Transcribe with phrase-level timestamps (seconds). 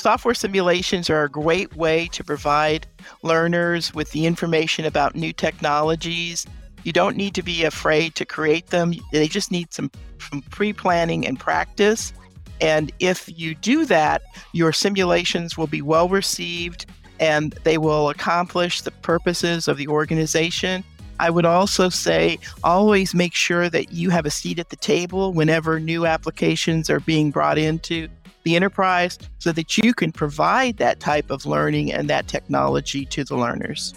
[0.00, 2.86] software simulations are a great way to provide
[3.22, 6.46] learners with the information about new technologies.
[6.84, 8.94] You don't need to be afraid to create them.
[9.12, 12.14] They just need some, some pre planning and practice.
[12.62, 16.86] And if you do that, your simulations will be well received
[17.18, 20.82] and they will accomplish the purposes of the organization.
[21.18, 25.34] I would also say always make sure that you have a seat at the table
[25.34, 28.08] whenever new applications are being brought into
[28.42, 33.24] the enterprise so that you can provide that type of learning and that technology to
[33.24, 33.94] the learners.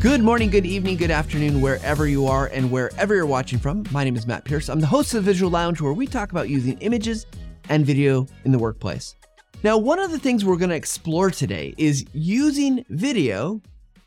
[0.00, 3.84] Good morning, good evening, good afternoon, wherever you are and wherever you're watching from.
[3.90, 4.68] My name is Matt Pierce.
[4.68, 7.26] I'm the host of the Visual Lounge, where we talk about using images
[7.68, 9.16] and video in the workplace.
[9.64, 13.60] Now, one of the things we're going to explore today is using video,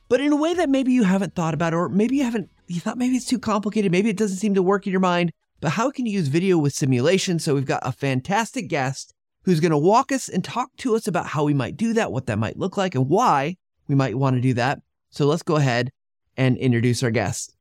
[0.08, 2.81] but in a way that maybe you haven't thought about, or maybe you haven't, you
[2.81, 5.71] thought maybe it's too complicated, maybe it doesn't seem to work in your mind, but
[5.71, 7.39] how can you use video with simulation?
[7.39, 9.13] So we've got a fantastic guest
[9.44, 12.11] who's going to walk us and talk to us about how we might do that,
[12.11, 14.80] what that might look like, and why we might want to do that.
[15.09, 15.91] So let's go ahead
[16.38, 17.55] and introduce our guest.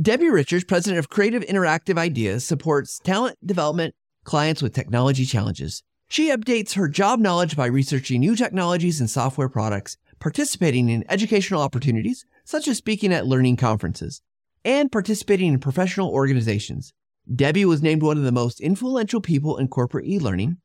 [0.00, 5.82] Debbie Richards, president of Creative Interactive Ideas, supports talent development clients with technology challenges.
[6.08, 11.60] She updates her job knowledge by researching new technologies and software products, participating in educational
[11.60, 14.22] opportunities, such as speaking at learning conferences,
[14.64, 16.94] and participating in professional organizations.
[17.30, 20.56] Debbie was named one of the most influential people in corporate e learning.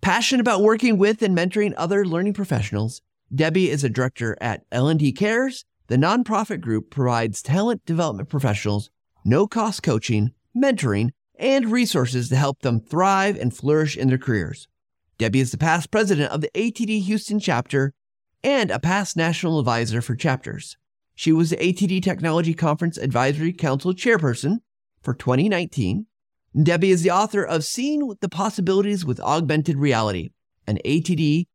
[0.00, 5.12] Passionate about working with and mentoring other learning professionals, Debbie is a director at L&D
[5.12, 5.64] Cares.
[5.86, 8.90] The nonprofit group provides talent development professionals
[9.24, 14.66] no cost coaching, mentoring, and resources to help them thrive and flourish in their careers.
[15.18, 17.92] Debbie is the past president of the ATD Houston chapter
[18.42, 20.76] and a past national advisor for chapters.
[21.18, 24.58] She was the ATD Technology Conference Advisory Council chairperson
[25.02, 26.06] for 2019.
[26.62, 30.30] Debbie is the author of Seeing the Possibilities with Augmented Reality,
[30.68, 31.48] an ATD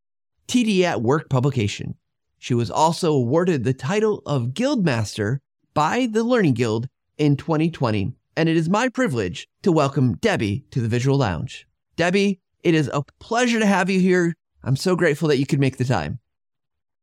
[0.49, 1.95] TD at Work publication.
[2.37, 5.37] She was also awarded the title of Guildmaster
[5.73, 10.81] by the Learning Guild in 2020, and it is my privilege to welcome Debbie to
[10.81, 11.65] the Visual Lounge.
[11.95, 14.35] Debbie, it is a pleasure to have you here.
[14.61, 16.19] I'm so grateful that you could make the time.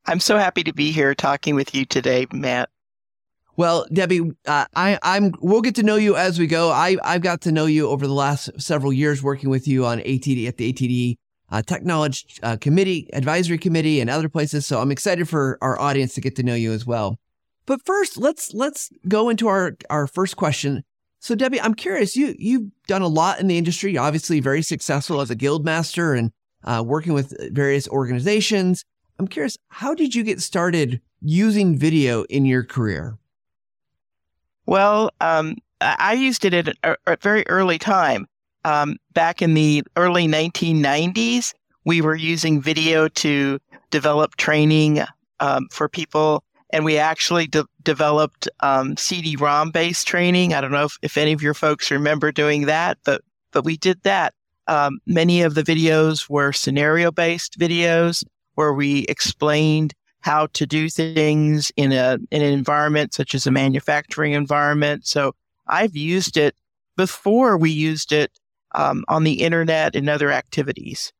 [0.06, 2.70] I'm so happy to be here talking with you today, Matt.
[3.56, 5.34] Well, Debbie, uh, I, I'm.
[5.40, 6.70] We'll get to know you as we go.
[6.70, 9.98] I, I've got to know you over the last several years working with you on
[9.98, 11.18] ATD at the ATD
[11.50, 14.66] uh, Technology uh, Committee, Advisory Committee, and other places.
[14.66, 17.18] So I'm excited for our audience to get to know you as well.
[17.66, 20.82] But first, let's let's go into our our first question.
[21.18, 22.16] So Debbie, I'm curious.
[22.16, 23.96] You you've done a lot in the industry.
[23.98, 26.32] Obviously, very successful as a guild master and
[26.64, 28.84] uh, working with various organizations.
[29.20, 29.58] I'm curious.
[29.68, 33.18] How did you get started using video in your career?
[34.64, 38.26] Well, um, I used it at a, a very early time
[38.64, 41.52] um, back in the early 1990s,
[41.84, 43.58] we were using video to
[43.90, 45.02] develop training
[45.40, 50.54] um, for people, and we actually de- developed um, CD-ROM based training.
[50.54, 53.20] I don't know if, if any of your folks remember doing that, but
[53.52, 54.32] but we did that.
[54.66, 58.24] Um, many of the videos were scenario based videos
[58.60, 63.50] where we explained how to do things in a in an environment such as a
[63.50, 65.06] manufacturing environment.
[65.06, 65.32] So
[65.66, 66.54] I've used it
[66.94, 68.30] before we used it
[68.74, 71.10] um, on the internet and other activities.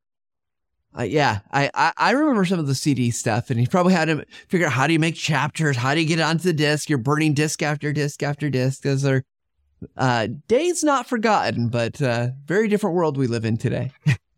[0.95, 4.05] Uh, yeah, I, I, I remember some of the CD stuff, and you probably had
[4.05, 6.53] to figure out how do you make chapters, how do you get it onto the
[6.53, 6.89] disc.
[6.89, 8.83] You're burning disc after disc after disc.
[8.83, 9.23] Those are
[9.97, 13.89] uh, days not forgotten, but uh, very different world we live in today.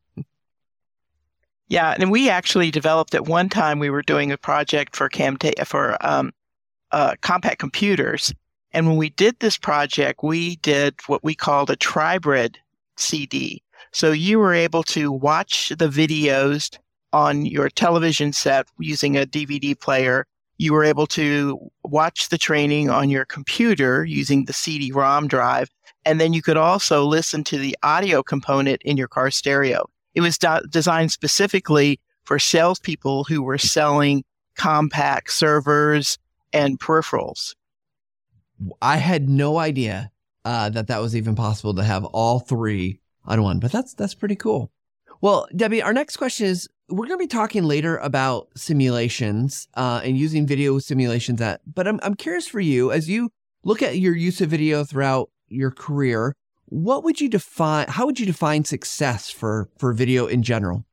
[1.73, 3.79] yeah, and we actually developed at one time.
[3.79, 6.31] We were doing a project for Camta- for um,
[6.91, 8.31] uh, Compaq computers,
[8.73, 12.57] and when we did this project, we did what we called a tribrid
[12.97, 13.63] CD.
[13.91, 16.77] So you were able to watch the videos
[17.11, 20.27] on your television set using a DVD player.
[20.59, 25.69] You were able to watch the training on your computer using the CD ROM drive.
[26.05, 29.89] And then you could also listen to the audio component in your car stereo.
[30.15, 30.37] It was
[30.69, 34.23] designed specifically for salespeople who were selling
[34.57, 36.17] Compaq servers
[36.51, 37.55] and peripherals.
[38.81, 40.11] I had no idea
[40.45, 43.59] uh, that that was even possible to have all three on one.
[43.59, 44.71] But that's that's pretty cool.
[45.21, 50.01] Well, Debbie, our next question is we're going to be talking later about simulations uh,
[50.03, 51.41] and using video simulations.
[51.65, 53.31] But I'm I'm curious for you as you
[53.63, 56.35] look at your use of video throughout your career.
[56.73, 57.87] What would you define?
[57.87, 60.85] How would you define success for for video in general?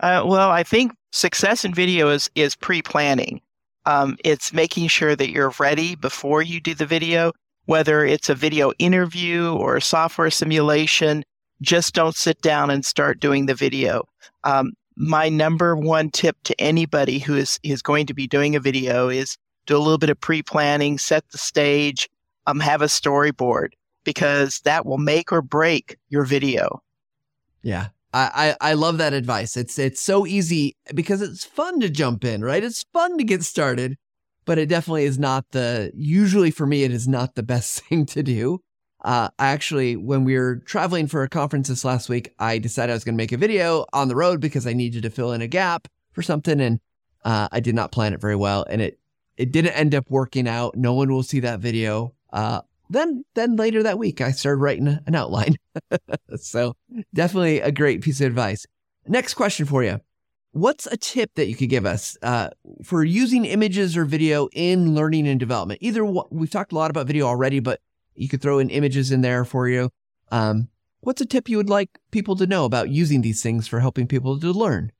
[0.00, 3.40] Uh, well, I think success in video is is pre planning.
[3.86, 7.32] Um, it's making sure that you're ready before you do the video
[7.68, 11.22] whether it's a video interview or a software simulation,
[11.60, 14.08] just don't sit down and start doing the video.
[14.44, 18.60] Um, my number one tip to anybody who is, is going to be doing a
[18.60, 19.36] video is
[19.66, 22.08] do a little bit of pre planning, set the stage,
[22.46, 23.72] um, have a storyboard
[24.08, 26.82] because that will make or break your video.
[27.60, 27.88] Yeah.
[28.14, 29.54] I, I, I love that advice.
[29.54, 32.64] It's it's so easy because it's fun to jump in, right?
[32.64, 33.98] It's fun to get started,
[34.46, 38.06] but it definitely is not the usually for me it is not the best thing
[38.06, 38.60] to do.
[39.04, 42.92] Uh, I actually, when we were traveling for a conference this last week, I decided
[42.92, 45.32] I was going to make a video on the road because I needed to fill
[45.32, 46.80] in a gap for something, and
[47.26, 48.98] uh, I did not plan it very well, and it
[49.36, 50.76] it didn't end up working out.
[50.76, 52.14] No one will see that video.
[52.32, 55.56] Uh, then then later that week, I started writing an outline.
[56.36, 56.74] so
[57.14, 58.66] definitely a great piece of advice.
[59.06, 60.00] Next question for you.
[60.52, 62.50] What's a tip that you could give us uh,
[62.82, 65.80] for using images or video in learning and development?
[65.82, 67.80] Either we've talked a lot about video already, but
[68.14, 69.90] you could throw in images in there for you.
[70.30, 70.68] Um,
[71.00, 74.06] what's a tip you would like people to know about using these things for helping
[74.06, 74.90] people to learn?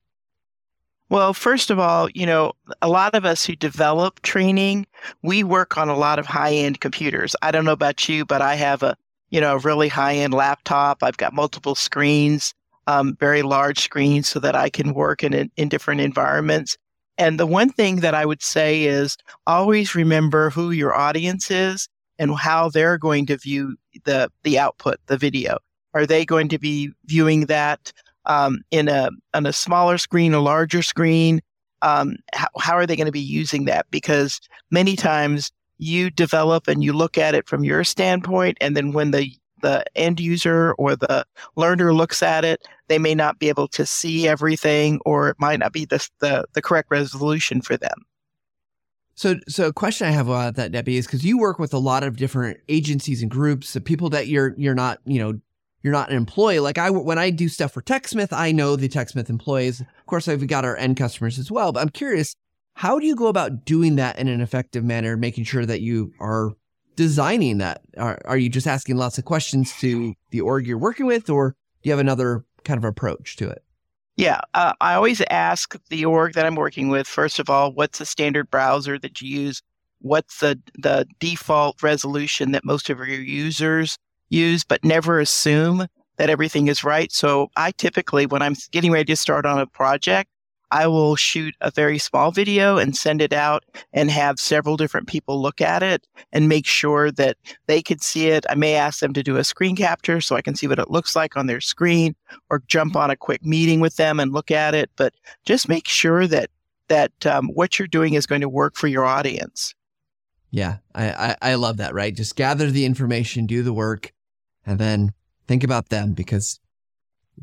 [1.09, 4.85] Well, first of all, you know, a lot of us who develop training,
[5.23, 7.35] we work on a lot of high end computers.
[7.41, 8.95] I don't know about you, but I have a,
[9.31, 11.01] you know, a really high end laptop.
[11.01, 12.53] I've got multiple screens,
[12.85, 16.77] um, very large screens so that I can work in, in different environments.
[17.17, 19.17] And the one thing that I would say is
[19.47, 21.89] always remember who your audience is
[22.19, 23.75] and how they're going to view
[24.05, 25.57] the the output, the video.
[25.95, 27.91] Are they going to be viewing that
[28.25, 31.41] um, in a on a smaller screen, a larger screen?
[31.81, 33.85] Um, how, how are they going to be using that?
[33.89, 38.91] Because many times you develop and you look at it from your standpoint, and then
[38.91, 39.31] when the
[39.61, 41.25] the end user or the
[41.55, 45.59] learner looks at it, they may not be able to see everything, or it might
[45.59, 48.05] not be the the, the correct resolution for them.
[49.15, 51.77] So, so a question I have about that, Debbie, is because you work with a
[51.77, 55.39] lot of different agencies and groups of people that you're you're not, you know,
[55.81, 56.59] you're not an employee.
[56.59, 59.81] Like I, when I do stuff for TechSmith, I know the TechSmith employees.
[59.81, 61.71] Of course, I've got our end customers as well.
[61.71, 62.35] But I'm curious,
[62.75, 66.13] how do you go about doing that in an effective manner, making sure that you
[66.19, 66.51] are
[66.95, 67.81] designing that?
[67.97, 71.51] Are, are you just asking lots of questions to the org you're working with, or
[71.81, 73.63] do you have another kind of approach to it?
[74.17, 77.99] Yeah, uh, I always ask the org that I'm working with, first of all, what's
[77.99, 79.61] the standard browser that you use?
[80.01, 83.97] What's the, the default resolution that most of your users
[84.29, 85.87] use, but never assume
[86.17, 87.11] that everything is right.
[87.11, 90.29] So I typically, when I'm getting ready to start on a project,
[90.71, 95.07] I will shoot a very small video and send it out and have several different
[95.07, 98.45] people look at it and make sure that they can see it.
[98.49, 100.91] I may ask them to do a screen capture so I can see what it
[100.91, 102.15] looks like on their screen
[102.51, 104.91] or jump on a quick meeting with them and look at it.
[104.95, 105.15] But
[105.45, 106.51] just make sure that
[106.89, 109.73] that um, what you're doing is going to work for your audience.
[110.51, 112.15] Yeah, I, I, I love that, right?
[112.15, 114.11] Just gather the information, do the work,
[114.65, 115.13] and then
[115.47, 116.59] think about them because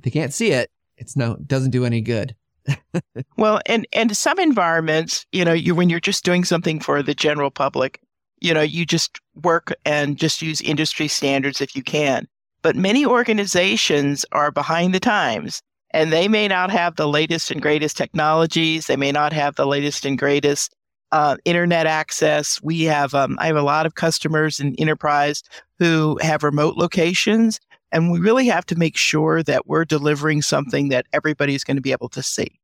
[0.01, 2.35] they can't see it, it's no doesn't do any good
[3.37, 7.15] well, and and some environments, you know, you when you're just doing something for the
[7.15, 8.01] general public,
[8.41, 12.27] you know, you just work and just use industry standards if you can.
[12.63, 17.63] But many organizations are behind the times and they may not have the latest and
[17.63, 18.87] greatest technologies.
[18.87, 20.75] They may not have the latest and greatest
[21.12, 22.61] uh, internet access.
[22.62, 25.43] We have, um, I have a lot of customers in enterprise
[25.79, 27.61] who have remote locations
[27.93, 31.82] and we really have to make sure that we're delivering something that everybody's going to
[31.82, 32.60] be able to see.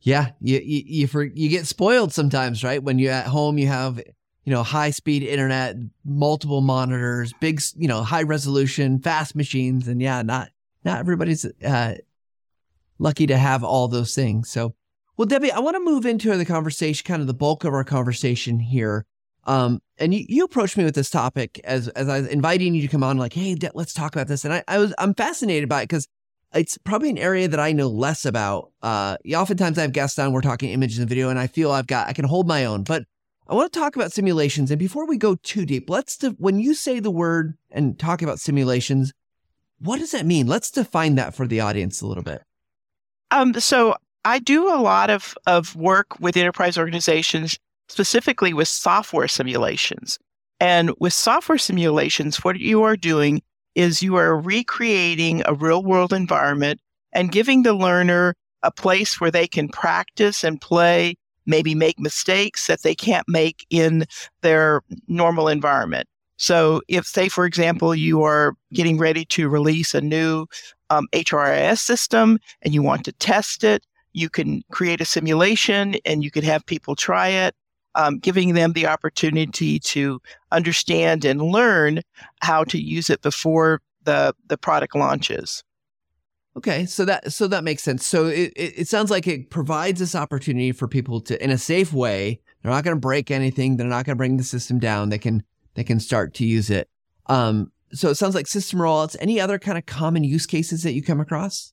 [0.00, 2.82] Yeah, you you you, for, you get spoiled sometimes, right?
[2.82, 7.86] When you're at home, you have you know high speed internet, multiple monitors, big you
[7.88, 10.50] know high resolution, fast machines, and yeah, not
[10.84, 11.94] not everybody's uh,
[12.98, 14.50] lucky to have all those things.
[14.50, 14.74] So,
[15.22, 17.84] well, Debbie, I want to move into the conversation, kind of the bulk of our
[17.84, 19.06] conversation here.
[19.44, 22.82] Um, and you, you approached me with this topic as as I was inviting you
[22.82, 24.44] to come on, like, hey, De- let's talk about this.
[24.44, 26.08] And I, I was I'm fascinated by it because
[26.52, 28.72] it's probably an area that I know less about.
[28.82, 31.86] Uh, oftentimes I have guests on, we're talking images and video, and I feel I've
[31.86, 32.82] got I can hold my own.
[32.82, 33.04] But
[33.46, 34.72] I want to talk about simulations.
[34.72, 38.22] And before we go too deep, let's de- when you say the word and talk
[38.22, 39.12] about simulations,
[39.78, 40.48] what does that mean?
[40.48, 42.42] Let's define that for the audience a little bit.
[43.30, 49.28] Um, so I do a lot of of work with enterprise organizations specifically with software
[49.28, 50.18] simulations.
[50.60, 53.42] And with software simulations, what you are doing
[53.74, 56.80] is you are recreating a real world environment
[57.12, 62.66] and giving the learner a place where they can practice and play, maybe make mistakes
[62.68, 64.04] that they can't make in
[64.42, 66.06] their normal environment.
[66.36, 70.46] So, if, say, for example, you are getting ready to release a new
[70.90, 76.22] um, HRIS system and you want to test it, you can create a simulation and
[76.22, 77.54] you could have people try it
[77.94, 82.00] um, giving them the opportunity to understand and learn
[82.40, 85.62] how to use it before the the product launches.
[86.56, 88.06] Okay, so that so that makes sense.
[88.06, 91.94] So it, it, sounds like it provides this opportunity for people to, in a safe
[91.94, 93.76] way, they're not going to break anything.
[93.76, 95.08] They're not going to bring the system down.
[95.08, 95.42] They can
[95.74, 96.90] they can start to use it.
[97.26, 99.16] Um, so it sounds like system rollouts.
[99.18, 101.71] Any other kind of common use cases that you come across?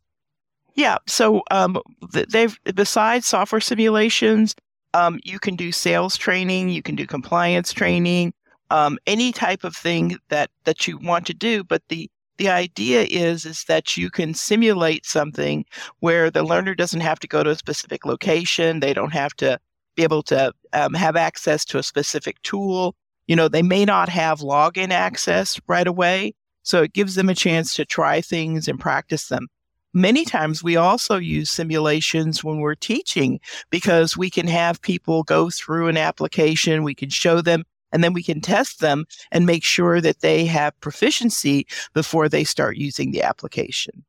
[0.75, 0.97] Yeah.
[1.07, 1.79] So um,
[2.11, 4.55] they've besides software simulations,
[4.93, 8.33] um, you can do sales training, you can do compliance training,
[8.69, 11.63] um, any type of thing that that you want to do.
[11.63, 15.65] But the the idea is is that you can simulate something
[15.99, 18.79] where the learner doesn't have to go to a specific location.
[18.79, 19.59] They don't have to
[19.95, 22.95] be able to um, have access to a specific tool.
[23.27, 26.33] You know, they may not have login access right away.
[26.63, 29.47] So it gives them a chance to try things and practice them.
[29.93, 33.39] Many times we also use simulations when we're teaching
[33.71, 38.13] because we can have people go through an application, we can show them, and then
[38.13, 43.11] we can test them and make sure that they have proficiency before they start using
[43.11, 44.05] the application.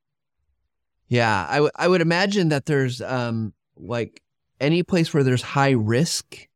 [1.09, 4.23] Yeah, I, w- I would imagine that there's um, like
[4.61, 6.47] any place where there's high risk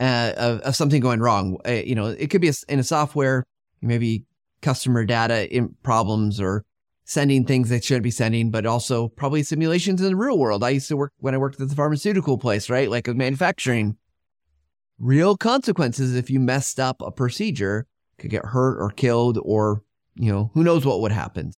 [0.00, 1.58] uh, of, of, something going wrong.
[1.66, 3.44] Uh, you know, it could be a, in a software,
[3.80, 4.24] maybe
[4.60, 6.64] customer data problems or
[7.06, 10.64] sending things they shouldn't be sending, but also probably simulations in the real world.
[10.64, 12.90] I used to work when I worked at the pharmaceutical place, right?
[12.90, 13.96] Like with manufacturing.
[14.98, 17.86] Real consequences if you messed up a procedure
[18.18, 19.82] could get hurt or killed or,
[20.16, 21.52] you know, who knows what would happen.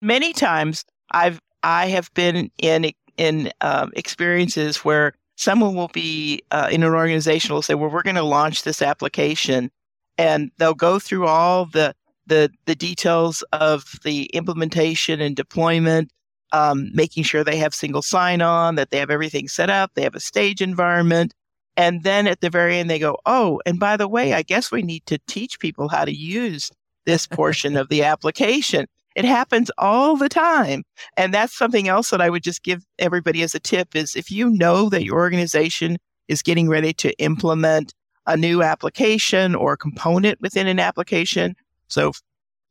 [0.00, 6.68] Many times I've I have been in in um, experiences where someone will be uh,
[6.70, 9.70] in an organization will say, "Well, we're going to launch this application,"
[10.18, 11.94] and they'll go through all the
[12.26, 16.10] the the details of the implementation and deployment,
[16.52, 20.02] um, making sure they have single sign on, that they have everything set up, they
[20.02, 21.34] have a stage environment.
[21.76, 24.70] And then at the very end, they go, Oh, and by the way, I guess
[24.70, 26.70] we need to teach people how to use
[27.06, 28.86] this portion of the application.
[29.14, 30.84] It happens all the time.
[31.16, 34.30] And that's something else that I would just give everybody as a tip is if
[34.30, 37.92] you know that your organization is getting ready to implement
[38.26, 41.54] a new application or component within an application,
[41.88, 42.12] so,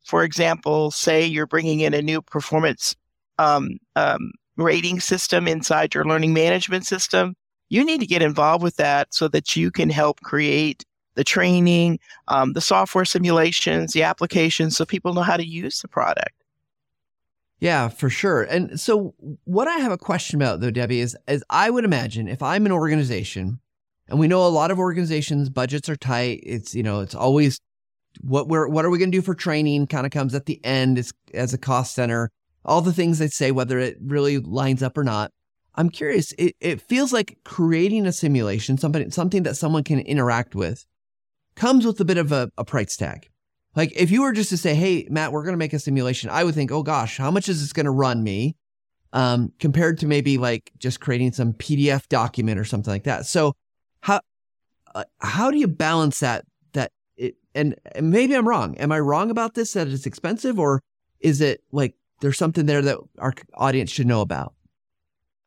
[0.06, 2.96] for example, say you're bringing in a new performance
[3.40, 7.36] um, um, rating system inside your learning management system,
[7.70, 10.84] you need to get involved with that so that you can help create
[11.16, 15.88] the training, um, the software simulations, the applications, so people know how to use the
[15.88, 16.34] product.
[17.60, 18.44] Yeah, for sure.
[18.44, 19.14] And so,
[19.46, 22.66] what I have a question about though, Debbie, is as I would imagine if I'm
[22.66, 23.60] an organization,
[24.10, 26.42] and we know a lot of organizations budgets are tight.
[26.44, 27.62] It's you know it's always
[28.22, 30.64] what we're what are we going to do for training kind of comes at the
[30.64, 32.32] end as, as a cost center.
[32.66, 35.32] All the things they say whether it really lines up or not.
[35.76, 40.56] I'm curious it, it feels like creating a simulation something something that someone can interact
[40.56, 40.86] with
[41.56, 43.30] comes with a bit of a, a price tag.
[43.76, 46.30] Like if you were just to say hey matt we're going to make a simulation
[46.30, 48.56] i would think oh gosh how much is this going to run me?
[49.12, 53.28] Um, compared to maybe like just creating some pdf document or something like that.
[53.28, 53.54] So
[54.02, 54.22] how
[54.96, 56.46] uh, how do you balance that
[57.56, 58.76] and maybe I'm wrong.
[58.78, 60.82] Am I wrong about this that it's expensive or
[61.20, 64.54] is it like there's something there that our audience should know about?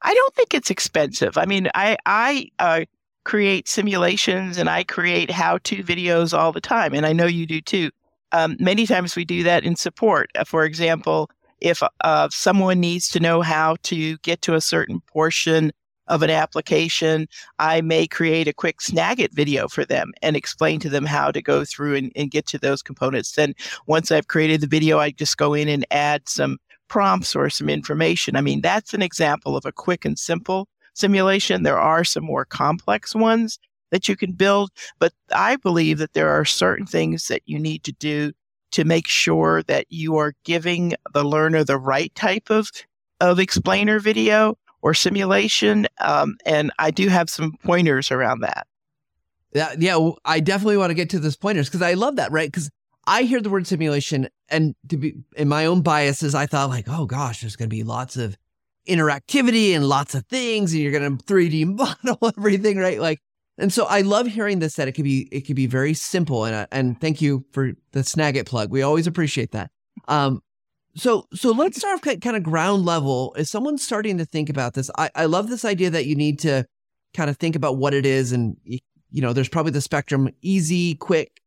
[0.03, 1.37] I don't think it's expensive.
[1.39, 2.85] I mean, I I uh,
[3.25, 7.61] create simulations and I create how-to videos all the time, and I know you do
[7.61, 7.91] too.
[8.33, 10.31] Um, many times we do that in support.
[10.35, 15.01] Uh, for example, if uh, someone needs to know how to get to a certain
[15.01, 15.73] portion
[16.09, 20.89] of an application, I may create a quick Snagit video for them and explain to
[20.89, 23.33] them how to go through and, and get to those components.
[23.33, 23.55] Then
[23.87, 26.59] once I've created the video, I just go in and add some
[26.89, 28.37] prompts or some information.
[28.37, 31.63] I mean, that's an example of a quick and simple simulation.
[31.63, 33.59] There are some more complex ones
[33.91, 37.85] that you can build, but I believe that there are certain things that you need
[37.85, 38.33] to do
[38.73, 42.71] to make sure that you are giving the learner the right type of
[43.21, 45.87] of explainer video or simulation.
[46.01, 48.67] Um, and I do have some pointers around that.
[49.53, 52.51] Yeah, yeah, I definitely want to get to those pointers because I love that, right?
[52.51, 52.71] Because
[53.07, 56.87] I hear the word simulation, and to be in my own biases, I thought like,
[56.89, 58.37] oh gosh, there's going to be lots of
[58.87, 61.65] interactivity and lots of things, and you're going to 3D
[62.05, 63.01] model everything, right?
[63.01, 63.21] Like,
[63.59, 66.45] and so I love hearing this that it could be it could be very simple,
[66.45, 68.71] and and thank you for the Snagit plug.
[68.71, 69.71] We always appreciate that.
[70.09, 70.43] Um,
[70.97, 73.35] so, so let's start kind of ground level.
[73.39, 74.91] If someone's starting to think about this?
[74.97, 76.65] I, I love this idea that you need to
[77.15, 78.81] kind of think about what it is, and you
[79.13, 81.41] know, there's probably the spectrum: easy, quick,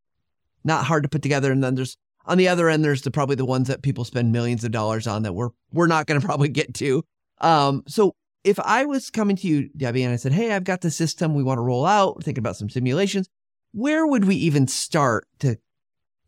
[0.63, 3.35] not hard to put together, and then there's on the other end, there's the probably
[3.35, 6.25] the ones that people spend millions of dollars on that we're we're not going to
[6.25, 7.03] probably get to.
[7.41, 8.13] Um, so
[8.43, 11.33] if I was coming to you, Debbie, and I said, Hey, I've got the system
[11.33, 13.27] we want to roll out, thinking about some simulations,
[13.73, 15.57] where would we even start to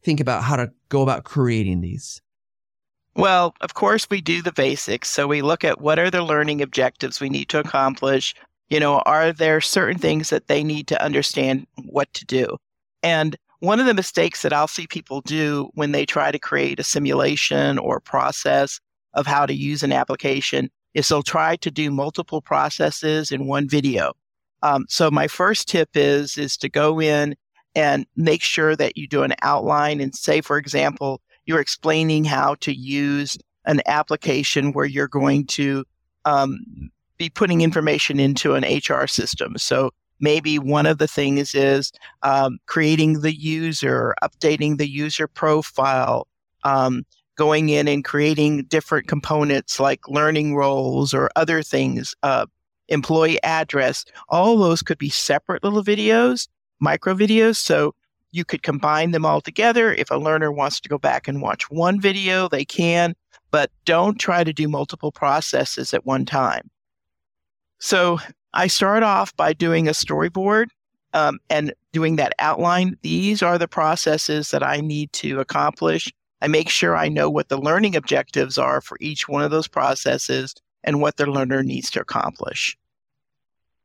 [0.04, 2.22] think about how to go about creating these?
[3.16, 5.10] Well, of course, we do the basics.
[5.10, 8.34] So we look at what are the learning objectives we need to accomplish.
[8.70, 12.58] You know, are there certain things that they need to understand what to do?
[13.04, 16.80] And one of the mistakes that I'll see people do when they try to create
[16.80, 18.80] a simulation or process
[19.14, 23.68] of how to use an application is they'll try to do multiple processes in one
[23.68, 24.14] video.
[24.64, 27.36] Um, so my first tip is is to go in
[27.76, 32.56] and make sure that you do an outline and say, for example, you're explaining how
[32.62, 35.84] to use an application where you're going to
[36.26, 36.60] um,
[37.18, 39.58] be putting information into an HR system.
[39.58, 41.92] So maybe one of the things is
[42.24, 46.28] um, creating the user, updating the user profile,
[46.64, 47.04] um,
[47.38, 52.46] going in and creating different components like learning roles or other things, uh,
[52.88, 54.06] employee address.
[54.30, 56.48] All those could be separate little videos,
[56.80, 57.58] micro videos.
[57.58, 57.96] So
[58.32, 59.94] you could combine them all together.
[59.94, 63.16] If a learner wants to go back and watch one video, they can,
[63.52, 66.70] but don't try to do multiple processes at one time.
[67.80, 68.20] So
[68.54, 70.68] I start off by doing a storyboard
[71.14, 72.98] um, and doing that outline.
[73.02, 76.12] These are the processes that I need to accomplish.
[76.42, 79.68] I make sure I know what the learning objectives are for each one of those
[79.68, 82.78] processes and what the learner needs to accomplish.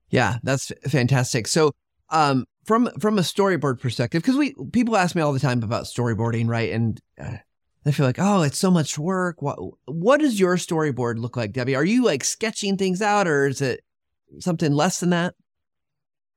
[0.08, 1.46] Yeah, that's fantastic.
[1.48, 1.72] So,
[2.10, 5.84] um, from from a storyboard perspective, because we people ask me all the time about
[5.84, 6.72] storyboarding, right?
[6.72, 7.36] And uh,
[7.84, 9.42] they feel like, oh, it's so much work.
[9.42, 11.76] What what does your storyboard look like, Debbie?
[11.76, 13.82] Are you like sketching things out, or is it
[14.40, 15.34] something less than that?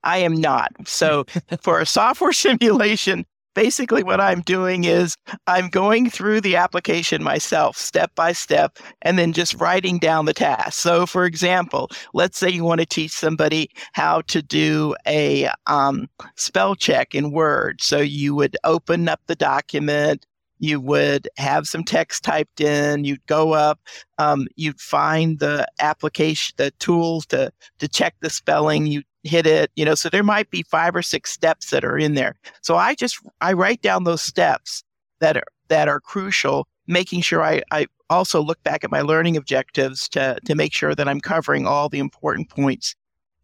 [0.03, 0.71] I am not.
[0.85, 1.25] So
[1.61, 5.15] for a software simulation, basically what I'm doing is
[5.47, 10.33] I'm going through the application myself step by step and then just writing down the
[10.33, 10.73] task.
[10.73, 16.09] So, for example, let's say you want to teach somebody how to do a um,
[16.35, 17.81] spell check in Word.
[17.81, 20.25] So you would open up the document,
[20.59, 23.79] you would have some text typed in you'd go up
[24.17, 29.69] um, you'd find the application the tools to to check the spelling you hit it
[29.75, 32.35] you know so there might be five or six steps that are in there.
[32.61, 34.83] So i just i write down those steps
[35.19, 39.37] that are that are crucial making sure i i also look back at my learning
[39.37, 42.95] objectives to to make sure that i'm covering all the important points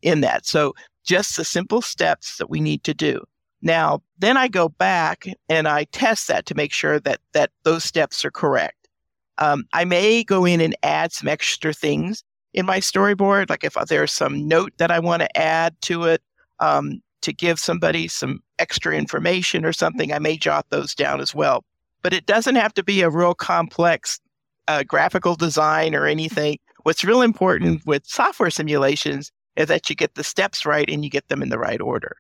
[0.06, 0.46] in that.
[0.46, 3.24] So just the simple steps that we need to do.
[3.62, 7.84] Now, then I go back and I test that to make sure that that those
[7.84, 8.88] steps are correct.
[9.38, 12.24] Um, I may go in and add some extra things
[12.56, 16.22] in my storyboard, like if there's some note that I want to add to it
[16.62, 21.36] um, to give somebody some extra information or something, I may jot those down as
[21.36, 21.66] well.
[22.02, 24.22] But it doesn't have to be a real complex
[24.70, 26.58] uh, graphical design or anything.
[26.84, 31.10] What's real important with software simulations is that you get the steps right and you
[31.10, 32.16] get them in the right order.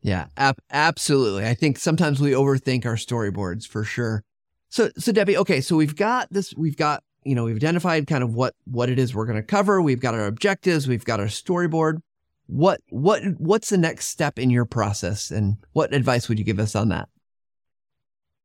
[0.00, 1.46] Yeah, ab- absolutely.
[1.46, 4.24] I think sometimes we overthink our storyboards for sure.
[4.70, 8.24] So, so Debbie, okay, so we've got this, we've got, you know, we've identified kind
[8.24, 9.82] of what, what it is we're going to cover.
[9.82, 10.88] We've got our objectives.
[10.88, 12.00] We've got our storyboard.
[12.46, 16.58] What, what, what's the next step in your process and what advice would you give
[16.58, 17.10] us on that?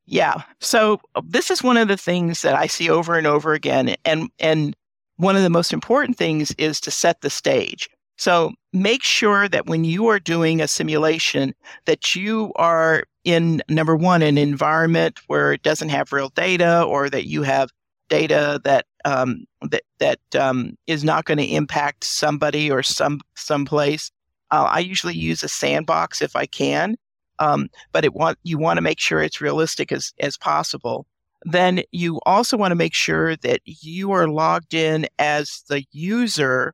[0.06, 0.42] Yeah.
[0.60, 3.96] So this is one of the things that I see over and over again.
[4.04, 4.76] And, and
[5.16, 7.90] one of the most important things is to set the stage.
[8.18, 13.96] So make sure that when you are doing a simulation that you are in number
[13.96, 17.70] one an environment where it doesn't have real data or that you have
[18.10, 24.12] data that um, that that um, is not going to impact somebody or some someplace.
[24.52, 26.96] Uh, I usually use a sandbox if I can,
[27.40, 31.06] um, but it want you want to make sure it's realistic as as possible.
[31.46, 36.74] Then you also want to make sure that you are logged in as the user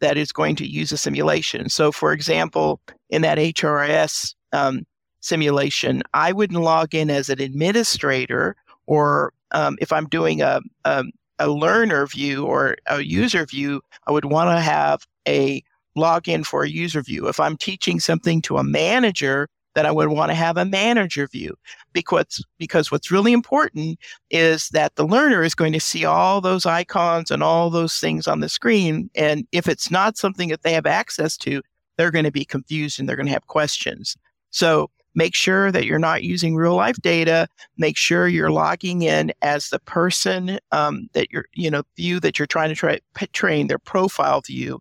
[0.00, 1.68] that is going to use a simulation.
[1.68, 4.86] So, for example, in that HRIS um,
[5.20, 11.02] simulation, I wouldn't log in as an administrator, or um, if I'm doing a, a,
[11.38, 15.62] a learner view or a user view, I would want to have a
[15.96, 17.26] login for a user view.
[17.26, 21.26] If I'm teaching something to a manager, then I would want to have a manager
[21.26, 21.54] view
[21.94, 23.98] because because what's really important
[24.30, 28.26] is that the learner is going to see all those icons and all those things
[28.26, 31.60] on the screen and if it's not something that they have access to
[31.98, 34.16] they're going to be confused and they're going to have questions
[34.50, 39.32] so make sure that you're not using real life data make sure you're logging in
[39.42, 42.98] as the person um, that you're you know view that you're trying to try
[43.32, 44.78] train their profile view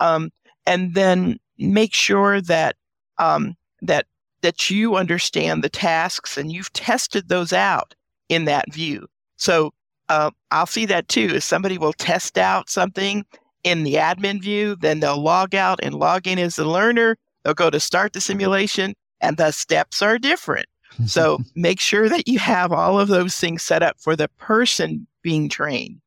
[0.00, 0.30] um,
[0.66, 2.76] and then make sure that
[3.18, 4.06] um, that
[4.42, 7.94] that you understand the tasks and you've tested those out
[8.28, 9.06] in that view.
[9.36, 9.72] So
[10.10, 11.30] uh, I'll see that too.
[11.34, 13.24] If somebody will test out something
[13.62, 17.16] in the admin view, then they'll log out and log in as the learner.
[17.42, 18.94] They'll go to start the simulation,
[19.24, 20.66] and the steps are different.
[21.06, 25.06] So make sure that you have all of those things set up for the person
[25.22, 26.00] being trained.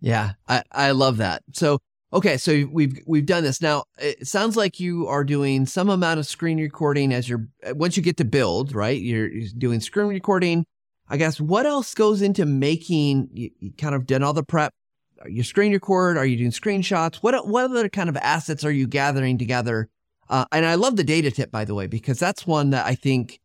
[0.00, 1.42] Yeah, I, I love that.
[1.52, 1.78] So
[2.12, 3.60] okay, so we've we've done this.
[3.60, 7.96] Now it sounds like you are doing some amount of screen recording as you're once
[7.96, 9.00] you get to build, right?
[9.00, 10.64] You're, you're doing screen recording.
[11.08, 14.72] I guess what else goes into making you, you kind of done all the prep?
[15.20, 16.16] Are you screen record?
[16.16, 17.16] Are you doing screenshots?
[17.16, 19.88] What what other kind of assets are you gathering together?
[20.32, 22.94] Uh, and I love the data tip, by the way, because that's one that I
[22.94, 23.38] think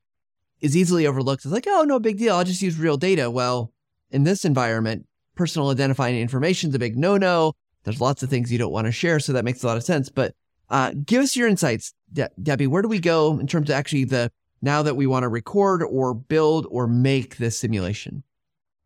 [0.62, 1.44] is easily overlooked.
[1.44, 2.34] It's like, oh, no big deal.
[2.34, 3.30] I'll just use real data.
[3.30, 3.74] Well,
[4.10, 7.52] in this environment, personal identifying information is a big no no.
[7.84, 9.20] There's lots of things you don't want to share.
[9.20, 10.08] So that makes a lot of sense.
[10.08, 10.34] But
[10.70, 12.68] uh, give us your insights, De- Debbie.
[12.68, 15.84] Where do we go in terms of actually the now that we want to record
[15.84, 18.24] or build or make this simulation?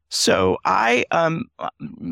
[0.10, 1.46] So I, um,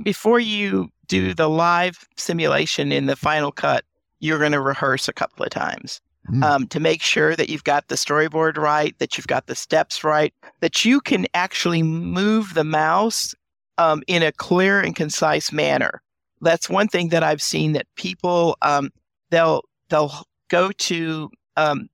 [0.04, 3.84] before you do the live simulation in the Final Cut,
[4.19, 6.43] you're going to rehearse a couple of times mm.
[6.43, 10.03] um, to make sure that you've got the storyboard right, that you've got the steps
[10.03, 13.34] right, that you can actually move the mouse
[13.77, 16.01] um, in a clear and concise manner.
[16.41, 18.91] That's one thing that I've seen that people um,
[19.29, 20.13] they'll they'll
[20.49, 21.89] go to um,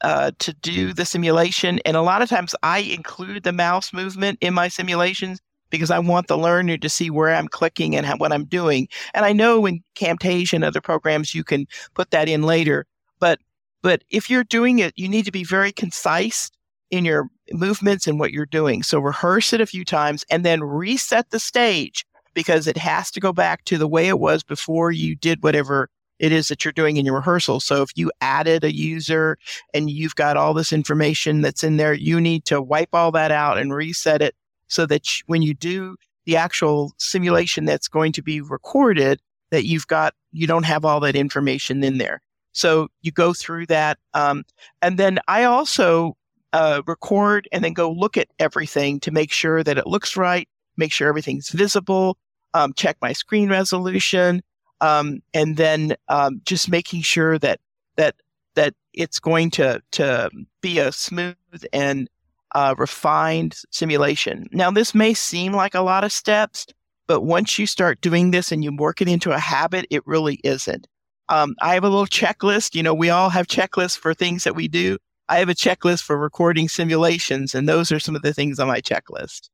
[0.00, 4.38] uh, to do the simulation, and a lot of times I include the mouse movement
[4.40, 5.40] in my simulations
[5.72, 8.86] because I want the learner to see where I'm clicking and how, what I'm doing.
[9.14, 12.86] And I know in Camtasia and other programs you can put that in later,
[13.18, 13.40] but
[13.82, 16.50] but if you're doing it, you need to be very concise
[16.92, 18.84] in your movements and what you're doing.
[18.84, 23.18] So rehearse it a few times and then reset the stage because it has to
[23.18, 25.88] go back to the way it was before you did whatever
[26.20, 27.58] it is that you're doing in your rehearsal.
[27.58, 29.36] So if you added a user
[29.74, 33.32] and you've got all this information that's in there, you need to wipe all that
[33.32, 34.36] out and reset it
[34.72, 39.86] so that when you do the actual simulation that's going to be recorded, that you've
[39.86, 42.22] got, you don't have all that information in there.
[42.52, 43.98] So you go through that.
[44.14, 44.44] Um,
[44.80, 46.16] and then I also
[46.54, 50.48] uh, record and then go look at everything to make sure that it looks right,
[50.78, 52.16] make sure everything's visible,
[52.54, 54.42] um, check my screen resolution,
[54.80, 57.60] um, and then um, just making sure that
[57.96, 58.16] that
[58.54, 60.30] that it's going to to
[60.62, 61.36] be a smooth
[61.74, 62.08] and
[62.54, 64.46] uh, refined simulation.
[64.52, 66.66] Now, this may seem like a lot of steps,
[67.06, 70.40] but once you start doing this and you work it into a habit, it really
[70.44, 70.86] isn't.
[71.28, 72.74] Um, I have a little checklist.
[72.74, 74.98] You know, we all have checklists for things that we do.
[75.28, 78.68] I have a checklist for recording simulations, and those are some of the things on
[78.68, 79.48] my checklist.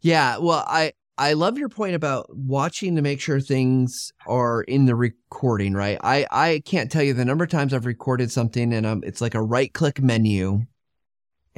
[0.00, 4.84] Yeah, well, I I love your point about watching to make sure things are in
[4.86, 5.72] the recording.
[5.74, 5.98] Right?
[6.02, 9.20] I I can't tell you the number of times I've recorded something and um, it's
[9.20, 10.66] like a right click menu,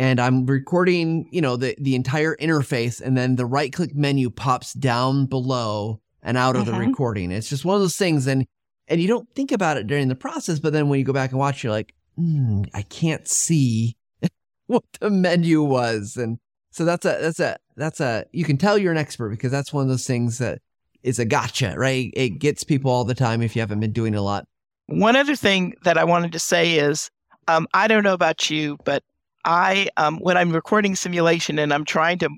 [0.00, 4.30] and I'm recording, you know, the the entire interface, and then the right click menu
[4.30, 6.88] pops down below and out of the mm-hmm.
[6.88, 7.30] recording.
[7.30, 8.46] It's just one of those things, and
[8.88, 11.32] and you don't think about it during the process, but then when you go back
[11.32, 13.98] and watch, you're like, mm, I can't see
[14.68, 16.38] what the menu was, and
[16.70, 19.70] so that's a that's a that's a you can tell you're an expert because that's
[19.70, 20.62] one of those things that
[21.02, 22.10] is a gotcha, right?
[22.16, 24.46] It gets people all the time if you haven't been doing a lot.
[24.86, 27.10] One other thing that I wanted to say is,
[27.48, 29.02] um, I don't know about you, but
[29.44, 32.30] I um, when I'm recording simulation and I'm trying to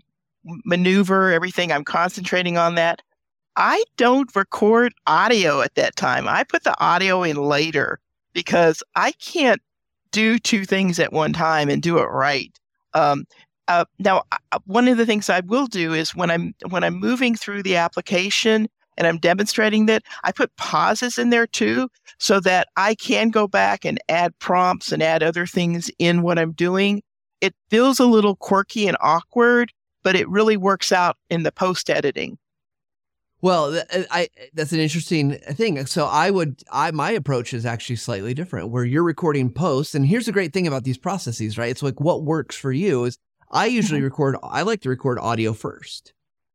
[0.65, 3.03] maneuver everything, I'm concentrating on that.
[3.57, 6.27] I don't record audio at that time.
[6.27, 7.99] I put the audio in later
[8.33, 9.61] because I can't
[10.11, 12.59] do two things at one time and do it right.
[12.95, 13.25] Um,
[13.69, 14.23] uh, now,
[14.67, 17.77] one of the things I will do is when I'm when I'm moving through the
[17.77, 23.31] application and I'm demonstrating that, I put pauses in there too, so that I can
[23.31, 27.03] go back and add prompts and add other things in what I'm doing.
[27.41, 31.91] It feels a little quirky and awkward, but it really works out in the post
[31.91, 32.39] editing.
[33.43, 35.85] Well, uh, I that's an interesting thing.
[35.87, 40.07] So I would I my approach is actually slightly different where you're recording posts and
[40.07, 41.71] here's the great thing about these processes, right?
[41.71, 43.19] It's like what works for you is
[43.51, 44.05] I usually mm-hmm.
[44.05, 46.15] record I like to record audio first.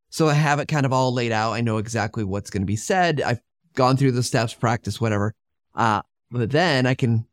[0.10, 1.54] So I have it kind of all laid out.
[1.54, 3.22] I know exactly what's going to be said.
[3.22, 3.42] I've
[3.76, 5.34] gone through the steps, practice whatever.
[5.76, 7.26] Uh but then I can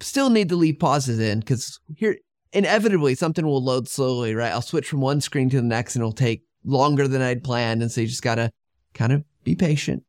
[0.00, 2.16] still need to leave pauses in cuz here
[2.52, 4.52] inevitably something will load slowly, right?
[4.52, 7.82] I'll switch from one screen to the next and it'll take longer than I'd planned
[7.82, 8.52] and so you just got to
[8.94, 10.04] kind of be patient.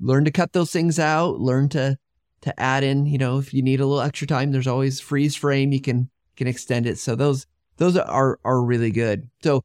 [0.00, 1.40] Learn to cut those things out.
[1.40, 1.98] Learn to
[2.42, 3.06] to add in.
[3.06, 5.72] You know, if you need a little extra time, there's always freeze frame.
[5.72, 6.98] You can can extend it.
[6.98, 7.46] So those
[7.78, 9.28] those are are really good.
[9.42, 9.64] So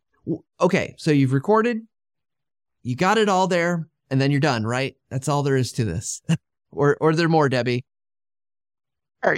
[0.60, 1.82] okay, so you've recorded,
[2.84, 4.96] you got it all there, and then you're done, right?
[5.10, 6.22] That's all there is to this.
[6.72, 7.86] or or there more, Debbie?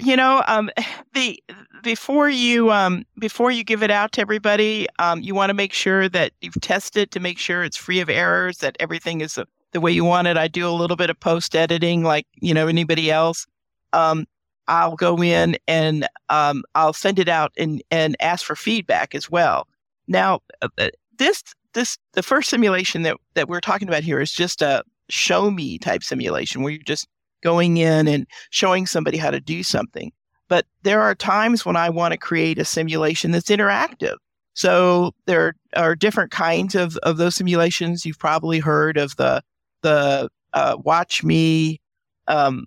[0.02, 0.70] You know, um,
[1.14, 1.42] the
[1.82, 5.74] before you um, before you give it out to everybody, um, you want to make
[5.74, 9.38] sure that you've tested to make sure it's free of errors, that everything is
[9.72, 10.38] the way you want it.
[10.38, 13.46] I do a little bit of post editing, like you know anybody else.
[13.92, 14.26] Um,
[14.68, 19.30] I'll go in and um, I'll send it out and and ask for feedback as
[19.30, 19.68] well.
[20.08, 24.32] Now, uh, uh, this this the first simulation that that we're talking about here is
[24.32, 27.08] just a show me type simulation where you're just
[27.42, 30.12] going in and showing somebody how to do something.
[30.48, 34.16] But there are times when I want to create a simulation that's interactive.
[34.54, 38.06] So there are different kinds of, of those simulations.
[38.06, 39.42] You've probably heard of the
[39.82, 41.82] the uh, watch me,
[42.28, 42.66] um,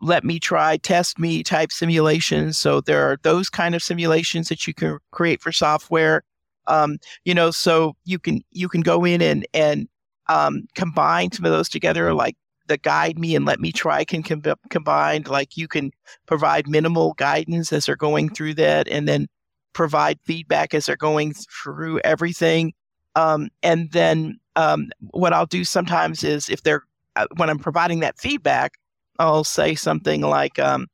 [0.00, 2.58] let me try, test me type simulations.
[2.58, 6.22] So there are those kind of simulations that you can create for software.
[6.66, 9.88] Um, you know, so you can you can go in and and
[10.28, 14.22] um, combine some of those together, like the guide me and let me try can
[14.22, 15.28] com- combined.
[15.28, 15.90] Like you can
[16.26, 19.26] provide minimal guidance as they're going through that, and then
[19.72, 22.72] provide feedback as they're going through everything.
[23.16, 26.84] Um, and then um, what I'll do sometimes is if they're
[27.16, 28.74] uh, when I'm providing that feedback,
[29.18, 30.86] I'll say something like, um,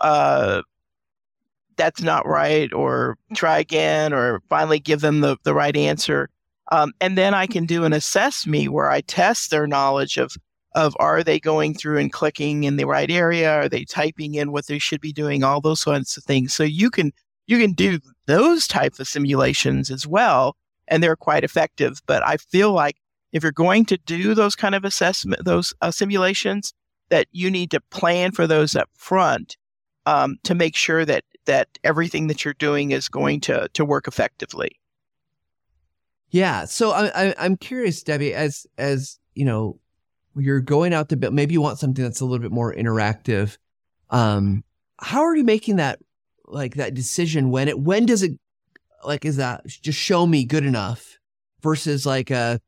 [0.00, 0.62] uh,
[1.76, 6.28] "That's not right," or "Try again," or finally give them the the right answer.
[6.72, 10.36] Um, and then I can do an assess me where I test their knowledge of
[10.74, 13.52] of are they going through and clicking in the right area?
[13.52, 15.44] Are they typing in what they should be doing?
[15.44, 16.52] All those sorts of things.
[16.52, 17.12] So you can
[17.46, 20.56] you can do those type of simulations as well,
[20.88, 22.00] and they're quite effective.
[22.06, 22.96] But I feel like
[23.32, 26.72] if you're going to do those kind of assessment, those uh, simulations,
[27.10, 29.56] that you need to plan for those up front
[30.06, 34.06] um, to make sure that that everything that you're doing is going to to work
[34.08, 34.78] effectively.
[36.30, 36.64] Yeah.
[36.64, 39.78] So I, I I'm curious, Debbie, as as you know,
[40.36, 41.34] you're going out to build.
[41.34, 43.56] Maybe you want something that's a little bit more interactive.
[44.10, 44.64] Um,
[44.98, 46.00] how are you making that
[46.46, 48.32] like that decision when it when does it
[49.04, 51.18] like is that just show me good enough
[51.62, 52.58] versus like uh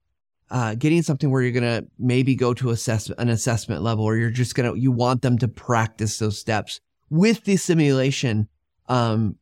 [0.51, 4.31] uh getting something where you're gonna maybe go to assess an assessment level or you're
[4.31, 8.49] just gonna you want them to practice those steps with the simulation
[8.89, 9.37] um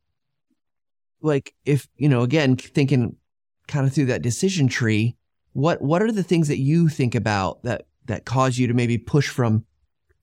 [1.21, 3.15] like if you know again thinking
[3.67, 5.15] kind of through that decision tree
[5.53, 8.97] what what are the things that you think about that that cause you to maybe
[8.97, 9.65] push from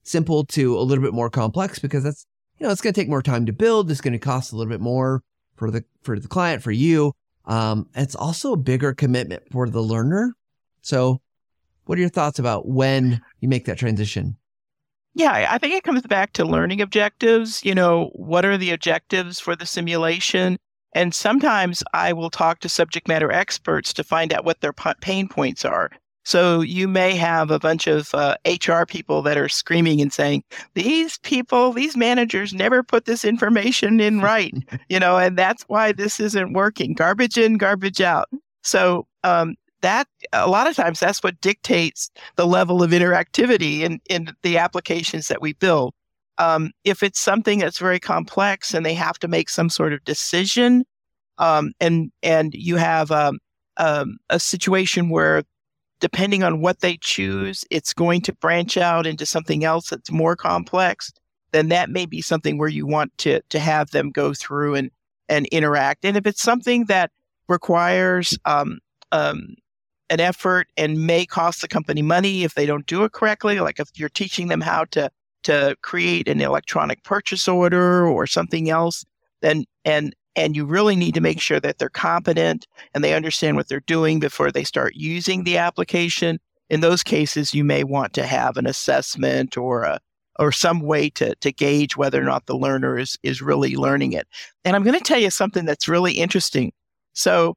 [0.03, 2.25] simple to a little bit more complex because that's
[2.59, 3.89] you know, it's going to take more time to build.
[3.89, 5.21] It's going to cost a little bit more
[5.55, 7.13] for the for the client, for you.
[7.45, 10.33] Um, it's also a bigger commitment for the learner.
[10.81, 11.21] So,
[11.85, 14.37] what are your thoughts about when you make that transition?
[15.15, 17.63] Yeah, I think it comes back to learning objectives.
[17.63, 20.57] You know, what are the objectives for the simulation?
[20.95, 25.27] And sometimes I will talk to subject matter experts to find out what their pain
[25.27, 25.91] points are.
[26.25, 30.43] So you may have a bunch of uh, HR people that are screaming and saying,
[30.73, 34.53] "These people, these managers never put this information in right,"
[34.89, 36.93] you know, and that's why this isn't working.
[36.93, 38.29] Garbage in, garbage out.
[38.63, 43.99] So um, that a lot of times that's what dictates the level of interactivity in
[44.09, 45.93] in the applications that we build.
[46.39, 50.03] Um, if it's something that's very complex and they have to make some sort of
[50.03, 50.83] decision,
[51.37, 53.39] um, and and you have um,
[53.77, 55.43] um a situation where
[55.99, 60.35] depending on what they choose, it's going to branch out into something else that's more
[60.35, 61.13] complex,
[61.53, 64.91] then that may be something where you want to to have them go through and
[65.29, 66.03] and interact.
[66.03, 67.11] And if it's something that
[67.47, 68.79] requires um,
[69.11, 69.55] um,
[70.13, 73.79] an effort and may cost the company money if they don't do it correctly, like
[73.79, 75.09] if you're teaching them how to
[75.43, 79.03] to create an electronic purchase order or something else,
[79.41, 83.57] then and and you really need to make sure that they're competent and they understand
[83.57, 86.39] what they're doing before they start using the application.
[86.69, 89.99] In those cases, you may want to have an assessment or a
[90.39, 94.13] or some way to, to gauge whether or not the learner is, is really learning
[94.13, 94.27] it.
[94.65, 96.71] And I'm going to tell you something that's really interesting.
[97.13, 97.55] So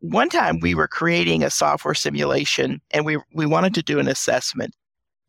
[0.00, 4.08] one time we were creating a software simulation and we, we wanted to do an
[4.08, 4.74] assessment.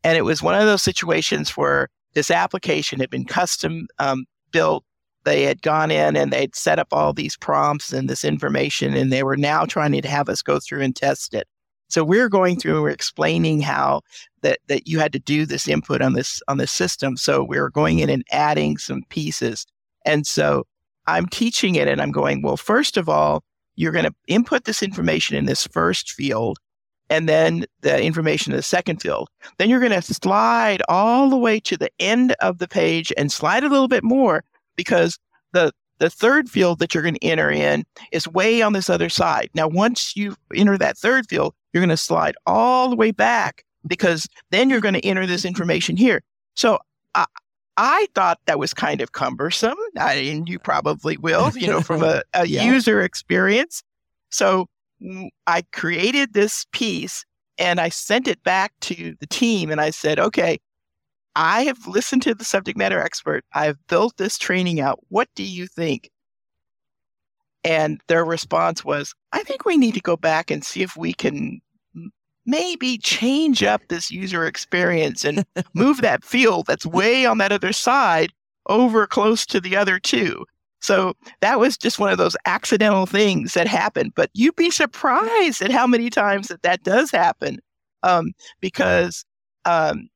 [0.04, 4.84] And it was one of those situations where this application had been custom um, built
[5.24, 9.12] they had gone in and they'd set up all these prompts and this information, and
[9.12, 11.46] they were now trying to have us go through and test it.
[11.88, 14.00] So we're going through and we're explaining how
[14.40, 17.16] that that you had to do this input on this on this system.
[17.16, 19.66] So we were going in and adding some pieces.
[20.04, 20.66] And so
[21.06, 23.44] I'm teaching it and I'm going, well, first of all,
[23.76, 26.58] you're going to input this information in this first field
[27.10, 29.28] and then the information in the second field.
[29.58, 33.30] Then you're going to slide all the way to the end of the page and
[33.30, 34.44] slide a little bit more
[34.76, 35.18] because
[35.52, 39.08] the the third field that you're going to enter in is way on this other
[39.08, 39.50] side.
[39.54, 43.64] Now, once you enter that third field, you're going to slide all the way back
[43.86, 46.22] because then you're going to enter this information here.
[46.54, 46.78] So
[47.14, 47.26] I,
[47.76, 49.78] I thought that was kind of cumbersome.
[49.98, 52.64] I, and you probably will, you know, from a, a yeah.
[52.64, 53.82] user experience.
[54.30, 54.66] So
[55.02, 57.24] mm, I created this piece
[57.58, 60.58] and I sent it back to the team and I said, okay,
[61.34, 63.44] I have listened to the subject matter expert.
[63.54, 65.00] I've built this training out.
[65.08, 66.10] What do you think?
[67.64, 71.12] And their response was, I think we need to go back and see if we
[71.12, 71.60] can
[72.46, 77.72] maybe change up this user experience and move that field that's way on that other
[77.72, 78.30] side
[78.68, 80.44] over close to the other two.
[80.80, 84.12] So that was just one of those accidental things that happened.
[84.16, 87.58] But you'd be surprised at how many times that that does happen
[88.02, 89.24] um, because
[89.64, 90.08] um,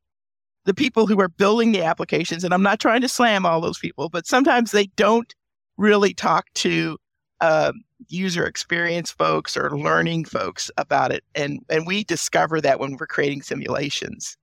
[0.65, 3.79] the people who are building the applications, and I'm not trying to slam all those
[3.79, 5.33] people, but sometimes they don't
[5.77, 6.99] really talk to
[7.41, 7.73] uh,
[8.09, 13.07] user experience folks or learning folks about it, and and we discover that when we're
[13.07, 14.37] creating simulations.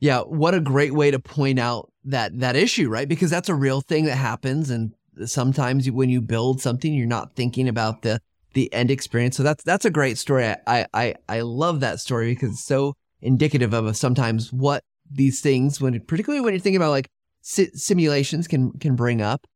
[0.00, 3.08] Yeah, what a great way to point out that that issue, right?
[3.08, 4.92] Because that's a real thing that happens, and
[5.26, 8.20] sometimes when you build something, you're not thinking about the
[8.54, 9.36] the end experience.
[9.36, 10.54] So that's that's a great story.
[10.66, 15.80] I I I love that story because it's so indicative of sometimes what these things
[15.80, 17.08] when particularly when you're thinking about like
[17.42, 19.46] si- simulations can can bring up.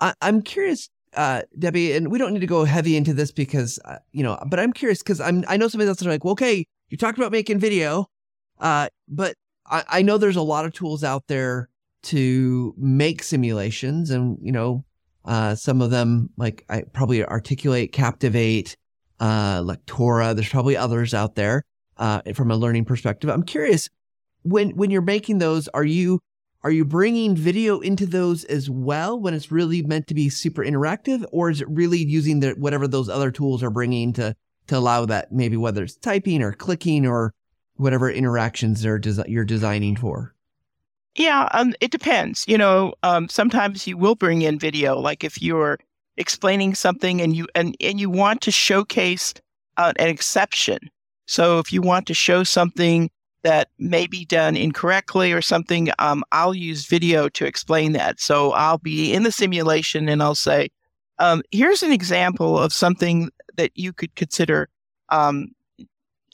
[0.00, 3.78] I, am curious, uh, Debbie, and we don't need to go heavy into this because
[3.84, 6.64] uh, you know, but I'm curious because I'm I know somebody is like, well, okay,
[6.88, 8.06] you talked about making video,
[8.60, 11.68] uh, but I, I know there's a lot of tools out there
[12.04, 14.84] to make simulations, and you know,
[15.24, 18.76] uh, some of them like I probably articulate, captivate,
[19.20, 20.34] uh, Lectora.
[20.34, 21.64] There's probably others out there
[21.98, 23.30] uh, from a learning perspective.
[23.30, 23.88] I'm curious
[24.42, 26.20] when when you're making those, are you
[26.64, 30.62] are you bringing video into those as well when it's really meant to be super
[30.62, 34.34] interactive, or is it really using the whatever those other tools are bringing to
[34.68, 37.34] to allow that maybe whether it's typing or clicking or
[37.76, 40.34] whatever interactions desi- you're designing for?
[41.16, 42.44] Yeah, um, it depends.
[42.46, 45.78] You know, um, sometimes you will bring in video, like if you're
[46.16, 49.34] explaining something and you and and you want to showcase
[49.78, 50.78] uh, an exception.
[51.26, 53.10] So if you want to show something
[53.42, 58.20] that may be done incorrectly or something, um, I'll use video to explain that.
[58.20, 60.68] So I'll be in the simulation and I'll say,
[61.18, 64.68] um, here's an example of something that you could consider
[65.10, 65.48] um,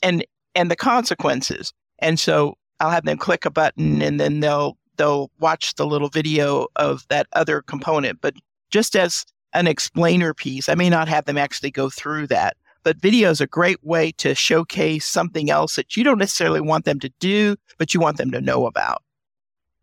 [0.01, 1.73] and and the consequences.
[1.99, 6.09] And so I'll have them click a button and then they'll they'll watch the little
[6.09, 8.21] video of that other component.
[8.21, 8.35] But
[8.69, 12.55] just as an explainer piece, I may not have them actually go through that.
[12.83, 16.85] But video is a great way to showcase something else that you don't necessarily want
[16.85, 19.03] them to do, but you want them to know about.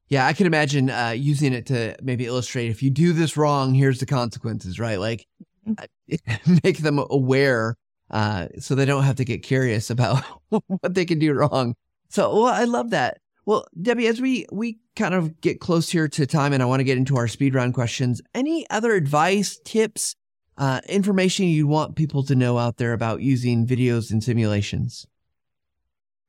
[0.09, 3.75] Yeah, I can imagine uh, using it to maybe illustrate if you do this wrong,
[3.75, 5.01] here's the consequences, right?
[5.01, 5.27] Like
[5.67, 6.57] mm-hmm.
[6.65, 7.77] make them aware
[8.11, 11.75] uh, so they don't have to get curious about what they can do wrong.
[12.09, 13.19] So, well, I love that.
[13.47, 16.81] Well, Debbie, as we we kind of get close here to time, and I want
[16.81, 18.21] to get into our speed round questions.
[18.35, 20.17] Any other advice, tips,
[20.59, 25.07] uh, information you'd want people to know out there about using videos and simulations?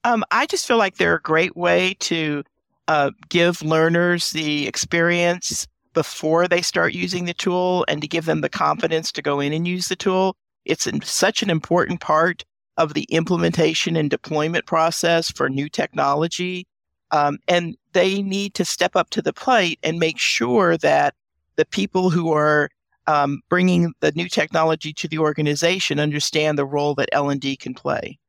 [0.04, 2.44] Um, I just feel like they're a great way to
[2.88, 8.42] uh, give learners the experience before they start using the tool and to give them
[8.42, 10.36] the confidence to go in and use the tool.
[10.64, 12.46] It's such an important part
[12.78, 16.68] of the implementation and deployment process for new technology.
[17.12, 21.16] Um, and they need to step up to the plate and make sure that
[21.56, 22.70] the people who are
[23.08, 28.20] um, bringing the new technology to the organization understand the role that L&D can play.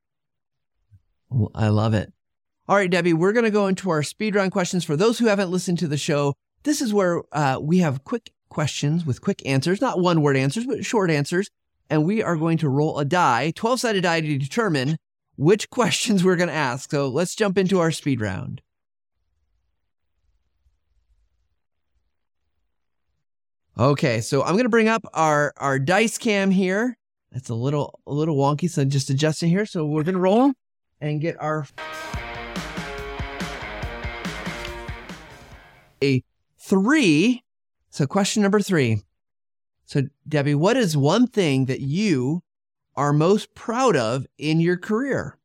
[1.55, 2.13] I love it.
[2.69, 4.85] All right, Debbie, we're going to go into our speed round questions.
[4.85, 8.31] For those who haven't listened to the show, this is where uh, we have quick
[8.51, 11.49] questions with quick answers, not one word answers, but short answers.
[11.91, 14.99] And we are going to roll a die, 12 sided die to determine
[15.37, 16.91] which questions we're going to ask.
[16.91, 18.61] So let's jump into our speed round.
[23.79, 26.97] Okay, so I'm gonna bring up our our dice cam here.
[27.31, 29.67] That's a little a little wonky, so just adjusting here.
[29.67, 30.53] So we're gonna roll
[31.01, 31.65] and get our
[36.03, 36.25] a
[36.59, 37.45] three.
[37.91, 39.03] So question number three.
[39.85, 42.43] So Debbie, what is one thing that you
[42.97, 45.39] are most proud of in your career?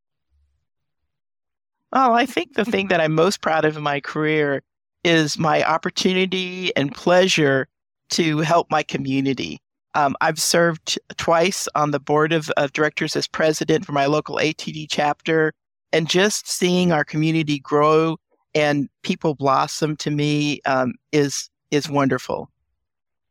[1.91, 4.63] Well, I think the thing that I'm most proud of in my career
[5.03, 7.67] is my opportunity and pleasure
[8.13, 9.59] to help my community.
[9.95, 14.37] Um, I've served twice on the board of, of directors as president for my local
[14.37, 15.53] ATD chapter,
[15.91, 18.17] and just seeing our community grow
[18.55, 22.49] and people blossom to me um, is is wonderful.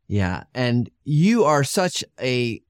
[0.08, 2.60] Yeah, and you are such a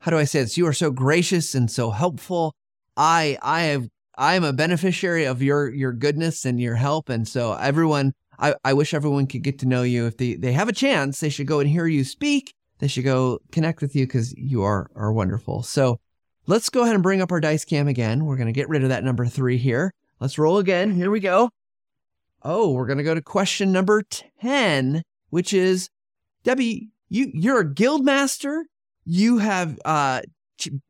[0.00, 0.56] how do I say this?
[0.56, 2.54] You are so gracious and so helpful.
[2.96, 7.26] I I have I am a beneficiary of your your goodness and your help, and
[7.26, 10.06] so everyone I, I wish everyone could get to know you.
[10.06, 12.54] If they, they have a chance, they should go and hear you speak.
[12.78, 15.62] They should go connect with you because you are, are wonderful.
[15.62, 16.00] So
[16.46, 18.24] let's go ahead and bring up our dice cam again.
[18.24, 19.92] We're going to get rid of that number three here.
[20.18, 20.92] Let's roll again.
[20.92, 21.50] Here we go.
[22.42, 24.02] Oh, we're going to go to question number
[24.40, 25.90] 10, which is
[26.42, 28.64] Debbie, you, you're a guild master.
[29.04, 30.22] You have uh,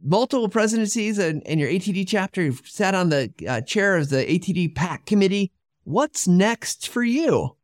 [0.03, 2.43] multiple presidencies in, in, your ATD chapter.
[2.43, 5.51] You've sat on the uh, chair of the ATD PAC committee.
[5.91, 7.57] What's next for you?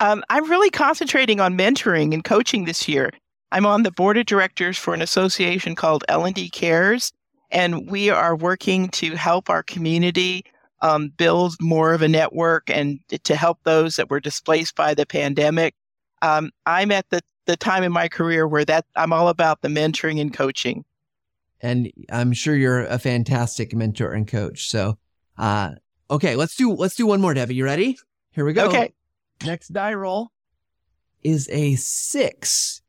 [0.00, 3.12] Um, I'm really concentrating on mentoring and coaching this year.
[3.52, 7.12] I'm on the board of directors for an association called L&D Cares,
[7.52, 10.42] and we are working to help our community
[10.80, 15.06] um, build more of a network and to help those that were displaced by the
[15.06, 15.76] pandemic.
[16.22, 19.68] Um, I'm at the, the time in my career where that I'm all about the
[19.68, 20.84] mentoring and coaching.
[21.60, 24.68] And I'm sure you're a fantastic mentor and coach.
[24.68, 24.98] So,
[25.38, 25.74] uh,
[26.12, 27.54] okay, let's do let's do one more, Debbie.
[27.54, 27.98] You ready?
[28.30, 28.68] Here we go.
[28.68, 28.92] Okay.
[29.44, 30.30] Next die roll
[31.22, 32.82] is a six.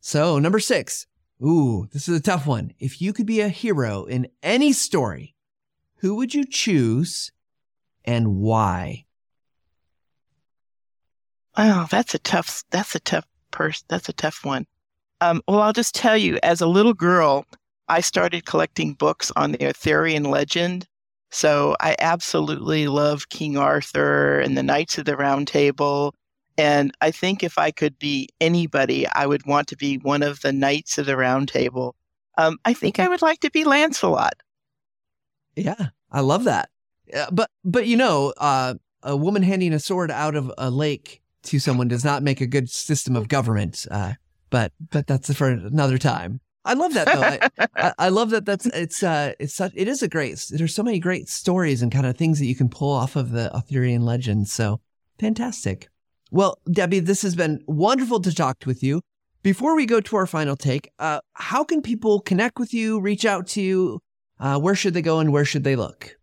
[0.00, 1.06] So number six.
[1.42, 2.72] Ooh, this is a tough one.
[2.78, 5.34] If you could be a hero in any story,
[5.96, 7.32] who would you choose
[8.04, 9.04] and why?
[11.56, 12.64] Oh, that's a tough.
[12.70, 13.84] That's a tough person.
[13.88, 14.66] That's a tough one.
[15.20, 16.38] Um, well, I'll just tell you.
[16.42, 17.46] As a little girl,
[17.88, 20.86] I started collecting books on the Arthurian legend.
[21.34, 26.14] So I absolutely love King Arthur and the Knights of the Round Table.
[26.56, 30.42] And I think if I could be anybody, I would want to be one of
[30.42, 31.96] the Knights of the Round Table.
[32.38, 34.34] Um, I think I would like to be Lancelot.
[35.56, 36.70] Yeah, I love that.
[37.12, 41.20] Uh, but but you know, uh, a woman handing a sword out of a lake
[41.44, 43.86] to someone does not make a good system of government.
[43.90, 44.12] Uh,
[44.50, 46.40] but but that's for another time.
[46.64, 47.66] I love that though.
[47.76, 48.46] I, I, love that.
[48.46, 50.44] That's it's uh it's such it is a great.
[50.50, 53.30] There's so many great stories and kind of things that you can pull off of
[53.30, 54.48] the Arthurian legend.
[54.48, 54.80] So
[55.18, 55.88] fantastic.
[56.30, 59.02] Well, Debbie, this has been wonderful to talk with you.
[59.42, 63.26] Before we go to our final take, uh, how can people connect with you, reach
[63.26, 64.00] out to you?
[64.40, 66.16] Uh, where should they go and where should they look?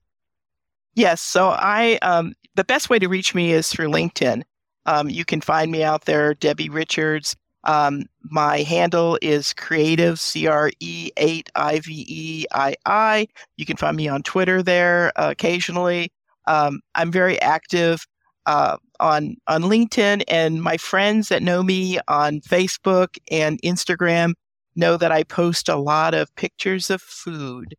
[0.95, 1.21] Yes.
[1.21, 4.43] So I um, the best way to reach me is through LinkedIn.
[4.85, 7.35] Um, you can find me out there, Debbie Richards.
[7.63, 13.27] Um, my handle is creative, C R E 8 I V E I I.
[13.57, 16.11] You can find me on Twitter there uh, occasionally.
[16.47, 18.05] Um, I'm very active
[18.45, 24.33] uh, on, on LinkedIn, and my friends that know me on Facebook and Instagram
[24.75, 27.75] know that I post a lot of pictures of food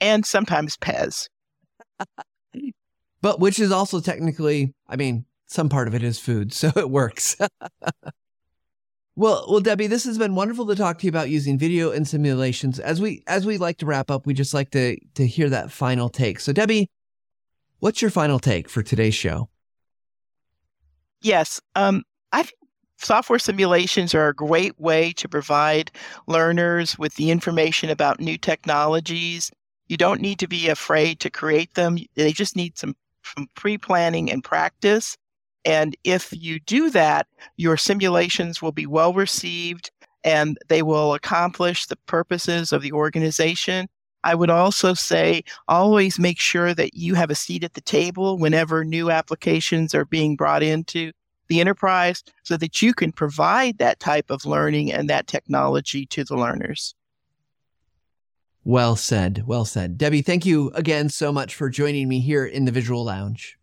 [0.00, 1.28] and sometimes Pez.
[3.20, 6.90] but which is also technically, I mean, some part of it is food, so it
[6.90, 7.36] works.
[9.16, 12.06] well, well, Debbie, this has been wonderful to talk to you about using video and
[12.06, 12.78] simulations.
[12.78, 15.72] As we as we like to wrap up, we just like to to hear that
[15.72, 16.38] final take.
[16.38, 16.90] So, Debbie,
[17.78, 19.48] what's your final take for today's show?
[21.22, 22.02] Yes, um,
[22.32, 22.58] I think
[22.98, 25.90] software simulations are a great way to provide
[26.26, 29.50] learners with the information about new technologies.
[29.88, 31.98] You don't need to be afraid to create them.
[32.16, 32.94] They just need some,
[33.24, 35.16] some pre planning and practice.
[35.66, 39.90] And if you do that, your simulations will be well received
[40.22, 43.88] and they will accomplish the purposes of the organization.
[44.22, 48.38] I would also say always make sure that you have a seat at the table
[48.38, 51.10] whenever new applications are being brought into
[51.48, 56.22] the enterprise so that you can provide that type of learning and that technology to
[56.22, 56.94] the learners.
[58.64, 59.44] Well said.
[59.46, 59.98] Well said.
[59.98, 63.58] Debbie, thank you again so much for joining me here in the Visual Lounge.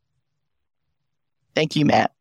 [1.56, 2.12] Thank you, Matt.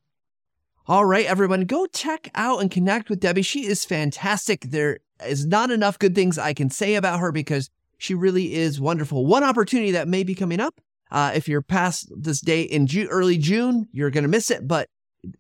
[0.87, 3.43] All right, everyone, go check out and connect with Debbie.
[3.43, 4.63] She is fantastic.
[4.63, 8.81] There is not enough good things I can say about her because she really is
[8.81, 9.25] wonderful.
[9.25, 10.81] One opportunity that may be coming up.
[11.11, 14.67] Uh, if you're past this date in Ju- early June, you're going to miss it.
[14.67, 14.89] But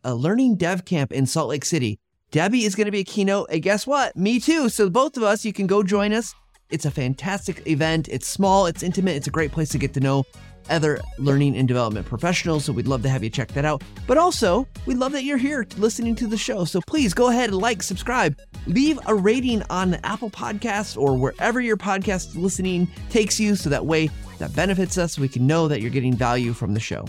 [0.04, 1.98] a learning dev camp in Salt Lake City.
[2.30, 3.48] Debbie is going to be a keynote.
[3.50, 4.16] And guess what?
[4.16, 4.68] Me too.
[4.68, 6.34] So both of us, you can go join us.
[6.70, 8.08] It's a fantastic event.
[8.08, 10.24] It's small, it's intimate, it's a great place to get to know
[10.72, 12.64] other learning and development professionals.
[12.64, 13.82] So we'd love to have you check that out.
[14.06, 16.64] But also, we love that you're here listening to the show.
[16.64, 21.16] So please go ahead and like, subscribe, leave a rating on the Apple Podcasts or
[21.16, 23.54] wherever your podcast listening takes you.
[23.54, 25.18] So that way that benefits us.
[25.18, 27.04] We can know that you're getting value from the show.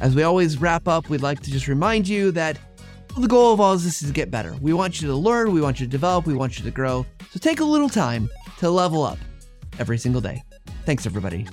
[0.00, 2.58] As we always wrap up, we'd like to just remind you that
[3.16, 4.56] the goal of all of this is to get better.
[4.60, 7.06] We want you to learn, we want you to develop, we want you to grow.
[7.30, 9.18] So take a little time to level up
[9.78, 10.42] every single day.
[10.84, 11.46] Thanks, everybody.